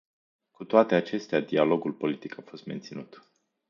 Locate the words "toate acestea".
0.63-1.39